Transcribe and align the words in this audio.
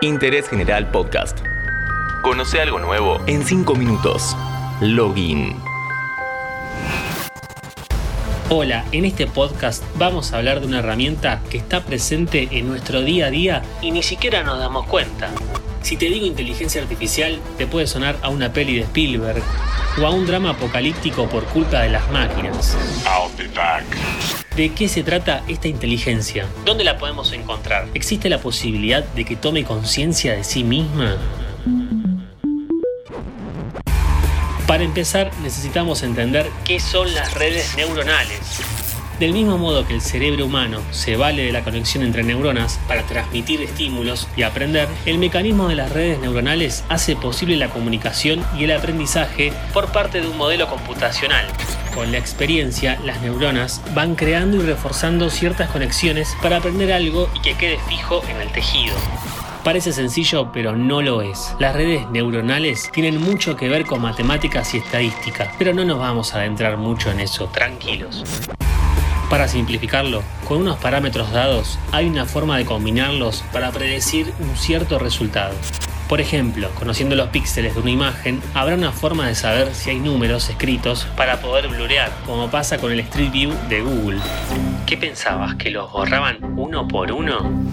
Interés 0.00 0.48
General 0.48 0.90
Podcast. 0.90 1.40
Conoce 2.22 2.60
algo 2.60 2.78
nuevo 2.78 3.20
en 3.26 3.44
5 3.44 3.74
minutos. 3.74 4.36
Login. 4.80 5.56
Hola, 8.48 8.84
en 8.92 9.04
este 9.04 9.26
podcast 9.26 9.82
vamos 9.96 10.32
a 10.32 10.38
hablar 10.38 10.60
de 10.60 10.66
una 10.66 10.78
herramienta 10.78 11.42
que 11.50 11.58
está 11.58 11.82
presente 11.82 12.48
en 12.52 12.68
nuestro 12.68 13.02
día 13.02 13.26
a 13.26 13.30
día 13.30 13.62
y 13.82 13.90
ni 13.90 14.04
siquiera 14.04 14.44
nos 14.44 14.60
damos 14.60 14.86
cuenta. 14.86 15.30
Si 15.82 15.96
te 15.96 16.06
digo 16.06 16.26
inteligencia 16.26 16.80
artificial, 16.80 17.40
te 17.56 17.66
puede 17.66 17.88
sonar 17.88 18.16
a 18.22 18.28
una 18.28 18.52
peli 18.52 18.76
de 18.76 18.82
Spielberg 18.82 19.42
o 20.00 20.06
a 20.06 20.10
un 20.10 20.26
drama 20.26 20.50
apocalíptico 20.50 21.28
por 21.28 21.44
culpa 21.46 21.80
de 21.80 21.88
las 21.90 22.08
máquinas. 22.12 22.76
¿De 24.58 24.70
qué 24.70 24.88
se 24.88 25.04
trata 25.04 25.44
esta 25.46 25.68
inteligencia? 25.68 26.44
¿Dónde 26.64 26.82
la 26.82 26.98
podemos 26.98 27.32
encontrar? 27.32 27.86
¿Existe 27.94 28.28
la 28.28 28.40
posibilidad 28.40 29.04
de 29.04 29.24
que 29.24 29.36
tome 29.36 29.62
conciencia 29.62 30.32
de 30.32 30.42
sí 30.42 30.64
misma? 30.64 31.16
Para 34.66 34.82
empezar, 34.82 35.30
necesitamos 35.44 36.02
entender 36.02 36.50
qué 36.64 36.80
son 36.80 37.14
las 37.14 37.34
redes 37.34 37.76
neuronales. 37.76 38.60
Del 39.18 39.32
mismo 39.32 39.58
modo 39.58 39.84
que 39.84 39.94
el 39.94 40.00
cerebro 40.00 40.46
humano 40.46 40.80
se 40.92 41.16
vale 41.16 41.44
de 41.44 41.50
la 41.50 41.64
conexión 41.64 42.04
entre 42.04 42.22
neuronas 42.22 42.78
para 42.86 43.02
transmitir 43.02 43.60
estímulos 43.60 44.28
y 44.36 44.42
aprender, 44.42 44.86
el 45.06 45.18
mecanismo 45.18 45.66
de 45.66 45.74
las 45.74 45.90
redes 45.90 46.20
neuronales 46.20 46.84
hace 46.88 47.16
posible 47.16 47.56
la 47.56 47.68
comunicación 47.68 48.44
y 48.56 48.62
el 48.62 48.70
aprendizaje 48.70 49.52
por 49.72 49.90
parte 49.90 50.20
de 50.20 50.28
un 50.28 50.36
modelo 50.36 50.68
computacional. 50.68 51.46
Con 51.96 52.12
la 52.12 52.18
experiencia, 52.18 53.00
las 53.04 53.20
neuronas 53.20 53.82
van 53.92 54.14
creando 54.14 54.58
y 54.58 54.60
reforzando 54.60 55.30
ciertas 55.30 55.68
conexiones 55.70 56.36
para 56.40 56.58
aprender 56.58 56.92
algo 56.92 57.28
y 57.34 57.40
que 57.40 57.54
quede 57.54 57.78
fijo 57.88 58.22
en 58.30 58.40
el 58.40 58.52
tejido. 58.52 58.94
Parece 59.64 59.92
sencillo, 59.92 60.52
pero 60.52 60.76
no 60.76 61.02
lo 61.02 61.22
es. 61.22 61.56
Las 61.58 61.74
redes 61.74 62.08
neuronales 62.10 62.88
tienen 62.92 63.20
mucho 63.20 63.56
que 63.56 63.68
ver 63.68 63.84
con 63.84 64.00
matemáticas 64.00 64.74
y 64.74 64.78
estadística, 64.78 65.52
pero 65.58 65.74
no 65.74 65.84
nos 65.84 65.98
vamos 65.98 66.34
a 66.34 66.38
adentrar 66.38 66.76
mucho 66.76 67.10
en 67.10 67.18
eso, 67.18 67.46
tranquilos. 67.46 68.22
Para 69.30 69.46
simplificarlo, 69.46 70.22
con 70.46 70.58
unos 70.58 70.78
parámetros 70.78 71.30
dados 71.32 71.78
hay 71.92 72.06
una 72.06 72.24
forma 72.24 72.56
de 72.56 72.64
combinarlos 72.64 73.44
para 73.52 73.70
predecir 73.70 74.32
un 74.40 74.56
cierto 74.56 74.98
resultado. 74.98 75.54
Por 76.08 76.22
ejemplo, 76.22 76.70
conociendo 76.70 77.14
los 77.14 77.28
píxeles 77.28 77.74
de 77.74 77.80
una 77.82 77.90
imagen, 77.90 78.40
habrá 78.54 78.74
una 78.74 78.92
forma 78.92 79.28
de 79.28 79.34
saber 79.34 79.74
si 79.74 79.90
hay 79.90 79.98
números 79.98 80.48
escritos 80.48 81.06
para 81.14 81.42
poder 81.42 81.68
blurear, 81.68 82.10
como 82.24 82.50
pasa 82.50 82.78
con 82.78 82.90
el 82.90 83.00
Street 83.00 83.30
View 83.30 83.52
de 83.68 83.82
Google. 83.82 84.20
¿Qué 84.86 84.96
pensabas? 84.96 85.56
¿Que 85.56 85.70
los 85.70 85.92
borraban 85.92 86.38
uno 86.56 86.88
por 86.88 87.12
uno? 87.12 87.68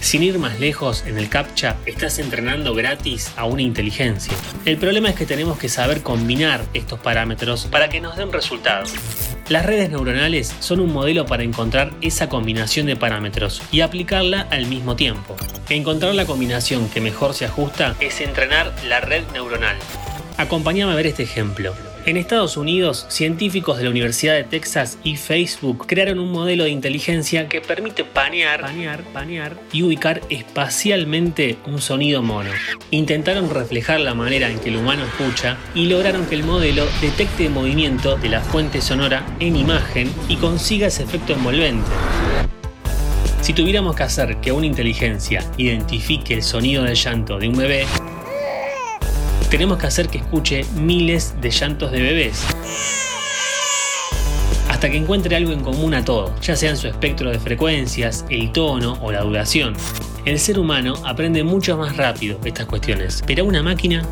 Sin 0.00 0.22
ir 0.22 0.38
más 0.38 0.58
lejos, 0.58 1.04
en 1.06 1.18
el 1.18 1.28
CAPTCHA 1.28 1.76
estás 1.84 2.18
entrenando 2.18 2.74
gratis 2.74 3.32
a 3.36 3.44
una 3.44 3.60
inteligencia. 3.60 4.32
El 4.64 4.78
problema 4.78 5.10
es 5.10 5.16
que 5.16 5.26
tenemos 5.26 5.58
que 5.58 5.68
saber 5.68 6.02
combinar 6.02 6.64
estos 6.72 6.98
parámetros 7.00 7.66
para 7.66 7.90
que 7.90 8.00
nos 8.00 8.16
den 8.16 8.32
resultados. 8.32 8.94
Las 9.48 9.64
redes 9.64 9.90
neuronales 9.90 10.52
son 10.58 10.80
un 10.80 10.92
modelo 10.92 11.24
para 11.24 11.44
encontrar 11.44 11.92
esa 12.00 12.28
combinación 12.28 12.86
de 12.86 12.96
parámetros 12.96 13.62
y 13.70 13.80
aplicarla 13.80 14.40
al 14.50 14.66
mismo 14.66 14.96
tiempo. 14.96 15.36
Encontrar 15.68 16.16
la 16.16 16.26
combinación 16.26 16.88
que 16.88 17.00
mejor 17.00 17.32
se 17.32 17.44
ajusta 17.44 17.94
es 18.00 18.20
entrenar 18.20 18.74
la 18.88 19.00
red 19.00 19.22
neuronal. 19.32 19.76
Acompáñame 20.36 20.90
a 20.90 20.96
ver 20.96 21.06
este 21.06 21.22
ejemplo. 21.22 21.74
En 22.06 22.16
Estados 22.16 22.56
Unidos, 22.56 23.04
científicos 23.08 23.78
de 23.78 23.82
la 23.82 23.90
Universidad 23.90 24.34
de 24.34 24.44
Texas 24.44 24.96
y 25.02 25.16
Facebook 25.16 25.88
crearon 25.88 26.20
un 26.20 26.30
modelo 26.30 26.62
de 26.62 26.70
inteligencia 26.70 27.48
que 27.48 27.60
permite 27.60 28.04
panear, 28.04 28.60
panear, 28.60 29.02
panear 29.12 29.56
y 29.72 29.82
ubicar 29.82 30.20
espacialmente 30.30 31.58
un 31.66 31.80
sonido 31.80 32.22
mono. 32.22 32.50
Intentaron 32.92 33.50
reflejar 33.50 33.98
la 33.98 34.14
manera 34.14 34.48
en 34.48 34.60
que 34.60 34.68
el 34.68 34.76
humano 34.76 35.02
escucha 35.04 35.56
y 35.74 35.86
lograron 35.86 36.26
que 36.26 36.36
el 36.36 36.44
modelo 36.44 36.86
detecte 37.00 37.46
el 37.46 37.52
movimiento 37.52 38.16
de 38.16 38.28
la 38.28 38.40
fuente 38.40 38.80
sonora 38.80 39.26
en 39.40 39.56
imagen 39.56 40.08
y 40.28 40.36
consiga 40.36 40.86
ese 40.86 41.02
efecto 41.02 41.32
envolvente. 41.32 41.90
Si 43.40 43.52
tuviéramos 43.52 43.96
que 43.96 44.04
hacer 44.04 44.36
que 44.36 44.52
una 44.52 44.66
inteligencia 44.66 45.42
identifique 45.56 46.34
el 46.34 46.44
sonido 46.44 46.84
del 46.84 46.94
llanto 46.94 47.36
de 47.40 47.48
un 47.48 47.56
bebé, 47.56 47.84
tenemos 49.48 49.78
que 49.78 49.86
hacer 49.86 50.08
que 50.08 50.18
escuche 50.18 50.64
miles 50.74 51.34
de 51.40 51.50
llantos 51.50 51.92
de 51.92 52.00
bebés. 52.00 52.44
Hasta 54.68 54.90
que 54.90 54.96
encuentre 54.96 55.36
algo 55.36 55.52
en 55.52 55.60
común 55.60 55.94
a 55.94 56.04
todo, 56.04 56.34
ya 56.40 56.56
sea 56.56 56.70
en 56.70 56.76
su 56.76 56.88
espectro 56.88 57.30
de 57.30 57.38
frecuencias, 57.38 58.24
el 58.28 58.52
tono 58.52 58.98
o 59.00 59.12
la 59.12 59.22
duración. 59.22 59.74
El 60.24 60.40
ser 60.40 60.58
humano 60.58 60.94
aprende 61.04 61.44
mucho 61.44 61.76
más 61.76 61.96
rápido 61.96 62.38
estas 62.44 62.66
cuestiones, 62.66 63.22
pero 63.26 63.44
una 63.44 63.62
máquina 63.62 64.02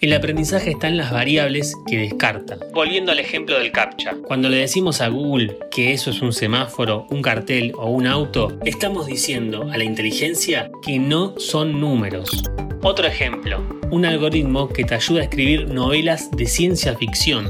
el 0.00 0.14
aprendizaje 0.14 0.70
está 0.70 0.88
en 0.88 0.96
las 0.96 1.12
variables 1.12 1.76
que 1.86 1.98
descarta. 1.98 2.56
Volviendo 2.72 3.12
al 3.12 3.18
ejemplo 3.18 3.58
del 3.58 3.70
CAPTCHA, 3.70 4.16
cuando 4.26 4.48
le 4.48 4.56
decimos 4.56 5.02
a 5.02 5.08
Google 5.08 5.58
que 5.70 5.92
eso 5.92 6.10
es 6.10 6.22
un 6.22 6.32
semáforo, 6.32 7.06
un 7.10 7.20
cartel 7.20 7.72
o 7.76 7.90
un 7.90 8.06
auto, 8.06 8.58
estamos 8.64 9.06
diciendo 9.06 9.68
a 9.70 9.76
la 9.76 9.84
inteligencia 9.84 10.70
que 10.82 10.98
no 10.98 11.38
son 11.38 11.80
números. 11.80 12.44
Otro 12.82 13.06
ejemplo, 13.06 13.62
un 13.90 14.06
algoritmo 14.06 14.70
que 14.70 14.84
te 14.84 14.94
ayuda 14.94 15.20
a 15.20 15.24
escribir 15.24 15.68
novelas 15.68 16.30
de 16.30 16.46
ciencia 16.46 16.96
ficción. 16.96 17.46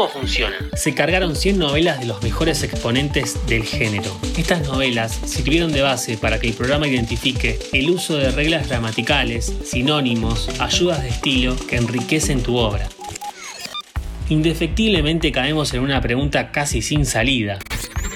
¿Cómo 0.00 0.12
funciona? 0.12 0.56
Se 0.72 0.94
cargaron 0.94 1.36
100 1.36 1.58
novelas 1.58 2.00
de 2.00 2.06
los 2.06 2.22
mejores 2.22 2.62
exponentes 2.62 3.46
del 3.46 3.64
género. 3.64 4.18
Estas 4.38 4.66
novelas 4.66 5.12
sirvieron 5.26 5.72
de 5.72 5.82
base 5.82 6.16
para 6.16 6.40
que 6.40 6.48
el 6.48 6.54
programa 6.54 6.88
identifique 6.88 7.58
el 7.74 7.90
uso 7.90 8.16
de 8.16 8.30
reglas 8.30 8.66
gramaticales, 8.66 9.52
sinónimos, 9.62 10.48
ayudas 10.58 11.02
de 11.02 11.10
estilo 11.10 11.54
que 11.68 11.76
enriquecen 11.76 12.42
tu 12.42 12.56
obra. 12.56 12.88
Indefectiblemente 14.30 15.32
caemos 15.32 15.74
en 15.74 15.80
una 15.80 16.00
pregunta 16.00 16.50
casi 16.50 16.80
sin 16.80 17.04
salida. 17.04 17.58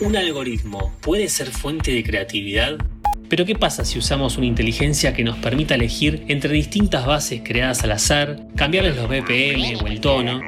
¿Un 0.01 0.17
algoritmo 0.17 0.97
puede 1.03 1.29
ser 1.29 1.51
fuente 1.51 1.91
de 1.91 2.03
creatividad? 2.03 2.79
Pero 3.29 3.45
¿qué 3.45 3.57
pasa 3.57 3.85
si 3.85 3.99
usamos 3.99 4.39
una 4.39 4.47
inteligencia 4.47 5.13
que 5.13 5.23
nos 5.23 5.37
permita 5.37 5.75
elegir 5.75 6.25
entre 6.29 6.55
distintas 6.55 7.05
bases 7.05 7.43
creadas 7.45 7.85
al 7.85 7.93
azar, 7.93 8.39
cambiarles 8.57 8.97
los 8.97 9.07
BPM 9.07 9.83
o 9.83 9.87
el 9.87 10.01
tono 10.01 10.41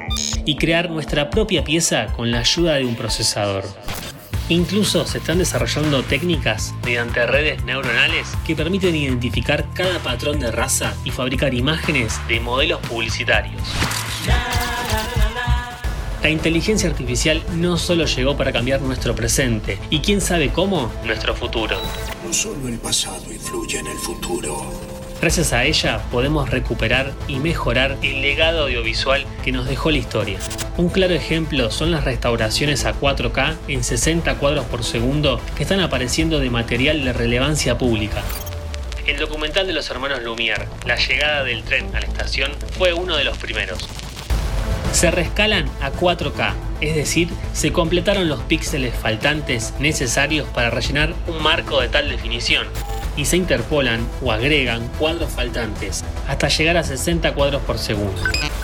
y 0.47 0.55
crear 0.55 0.89
nuestra 0.89 1.29
propia 1.29 1.63
pieza 1.63 2.07
con 2.15 2.31
la 2.31 2.39
ayuda 2.39 2.75
de 2.75 2.85
un 2.85 2.95
procesador? 2.95 3.65
Incluso 4.49 5.05
se 5.05 5.17
están 5.17 5.39
desarrollando 5.39 6.03
técnicas 6.03 6.73
mediante 6.85 7.27
redes 7.27 7.65
neuronales 7.65 8.29
que 8.45 8.55
permiten 8.55 8.95
identificar 8.95 9.67
cada 9.73 9.99
patrón 9.99 10.39
de 10.39 10.49
raza 10.49 10.95
y 11.03 11.11
fabricar 11.11 11.53
imágenes 11.53 12.19
de 12.29 12.39
modelos 12.39 12.79
publicitarios. 12.79 13.61
La 16.23 16.29
inteligencia 16.29 16.89
artificial 16.89 17.43
no 17.55 17.77
solo 17.77 18.05
llegó 18.05 18.37
para 18.37 18.53
cambiar 18.53 18.81
nuestro 18.81 19.13
presente 19.13 19.77
y 19.89 19.99
quién 19.99 20.21
sabe 20.21 20.49
cómo, 20.49 20.91
nuestro 21.03 21.35
futuro. 21.35 21.77
No 22.25 22.33
solo 22.33 22.69
el 22.69 22.79
pasado 22.79 23.31
influye 23.31 23.79
en 23.79 23.87
el 23.87 23.97
futuro. 23.97 24.71
Gracias 25.19 25.51
a 25.51 25.63
ella 25.65 25.99
podemos 26.11 26.51
recuperar 26.51 27.11
y 27.27 27.37
mejorar 27.37 27.97
el 28.03 28.21
legado 28.21 28.63
audiovisual 28.63 29.25
que 29.43 29.51
nos 29.51 29.67
dejó 29.67 29.89
la 29.89 29.97
historia. 29.97 30.37
Un 30.77 30.89
claro 30.89 31.15
ejemplo 31.15 31.71
son 31.71 31.89
las 31.89 32.03
restauraciones 32.03 32.85
a 32.85 32.93
4K 32.93 33.55
en 33.67 33.83
60 33.83 34.35
cuadros 34.35 34.65
por 34.65 34.83
segundo 34.83 35.41
que 35.55 35.63
están 35.63 35.79
apareciendo 35.79 36.39
de 36.39 36.51
material 36.51 37.03
de 37.03 37.13
relevancia 37.13 37.79
pública. 37.79 38.21
El 39.07 39.17
documental 39.17 39.65
de 39.65 39.73
los 39.73 39.89
hermanos 39.89 40.21
Lumière, 40.21 40.67
La 40.85 40.97
llegada 40.97 41.43
del 41.43 41.63
tren 41.63 41.87
a 41.95 41.99
la 41.99 42.05
estación, 42.05 42.51
fue 42.77 42.93
uno 42.93 43.15
de 43.15 43.23
los 43.23 43.37
primeros 43.37 43.87
se 44.91 45.11
rescalan 45.11 45.69
a 45.79 45.91
4K, 45.91 46.53
es 46.81 46.95
decir, 46.95 47.29
se 47.53 47.71
completaron 47.71 48.29
los 48.29 48.39
píxeles 48.41 48.95
faltantes 48.95 49.75
necesarios 49.77 50.47
para 50.47 50.71
rellenar 50.71 51.13
un 51.27 51.43
marco 51.43 51.79
de 51.81 51.89
tal 51.89 52.09
definición 52.09 52.65
y 53.17 53.25
se 53.25 53.35
interpolan 53.35 54.07
o 54.23 54.31
agregan 54.31 54.87
cuadros 54.99 55.29
faltantes 55.31 56.05
hasta 56.27 56.47
llegar 56.47 56.77
a 56.77 56.83
60 56.83 57.33
cuadros 57.33 57.61
por 57.63 57.77
segundo. 57.77 58.21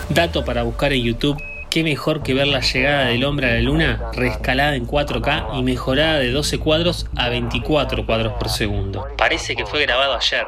Dato 0.09 0.45
para 0.45 0.63
buscar 0.63 0.93
en 0.93 1.03
YouTube, 1.03 1.41
qué 1.69 1.83
mejor 1.83 2.23
que 2.23 2.33
ver 2.33 2.47
la 2.47 2.61
llegada 2.61 3.05
del 3.07 3.25
hombre 3.25 3.49
a 3.49 3.53
la 3.55 3.61
luna 3.61 4.11
rescalada 4.13 4.75
en 4.75 4.87
4K 4.87 5.59
y 5.59 5.63
mejorada 5.63 6.19
de 6.19 6.31
12 6.31 6.59
cuadros 6.59 7.07
a 7.15 7.29
24 7.29 8.05
cuadros 8.05 8.33
por 8.33 8.49
segundo. 8.49 9.07
Parece 9.17 9.55
que 9.55 9.65
fue 9.65 9.81
grabado 9.81 10.13
ayer. 10.13 10.45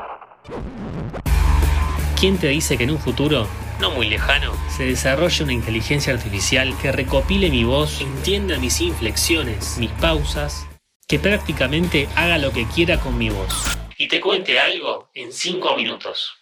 ¿Quién 2.17 2.37
te 2.37 2.47
dice 2.47 2.77
que 2.77 2.85
en 2.85 2.91
un 2.91 2.99
futuro 2.99 3.47
no 3.79 3.91
muy 3.91 4.07
lejano, 4.07 4.53
se 4.69 4.85
desarrolla 4.85 5.43
una 5.43 5.53
inteligencia 5.53 6.13
artificial 6.13 6.73
que 6.81 6.91
recopile 6.91 7.49
mi 7.49 7.63
voz, 7.63 8.01
entienda 8.01 8.57
mis 8.57 8.79
inflexiones, 8.79 9.77
mis 9.77 9.91
pausas, 9.91 10.65
que 11.07 11.19
prácticamente 11.19 12.07
haga 12.15 12.37
lo 12.37 12.51
que 12.51 12.65
quiera 12.67 12.99
con 12.99 13.17
mi 13.17 13.29
voz. 13.29 13.77
Y 13.97 14.07
te 14.07 14.19
cuente 14.19 14.59
algo 14.59 15.09
en 15.13 15.31
5 15.31 15.77
minutos. 15.77 16.33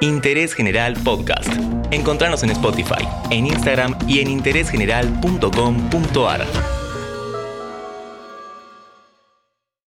Interés 0.00 0.54
General 0.54 0.94
Podcast. 1.04 1.52
Encontrarnos 1.90 2.42
en 2.42 2.50
Spotify, 2.50 3.06
en 3.30 3.46
Instagram 3.46 3.96
y 4.08 4.20
en 4.20 4.28
interésgeneral.com.ar. 4.28 6.77